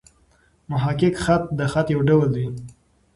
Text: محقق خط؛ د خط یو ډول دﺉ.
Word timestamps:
محقق 0.71 1.13
خط؛ 1.23 1.43
د 1.57 1.59
خط 1.71 1.87
یو 1.93 2.01
ډول 2.07 2.27
دﺉ. 2.35 2.53